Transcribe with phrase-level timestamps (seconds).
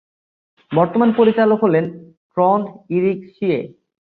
[0.71, 1.85] বর্তমান পরিচালক হলেন
[2.33, 2.65] ট্রন্ড
[2.89, 3.59] ইরিক সিয়ে।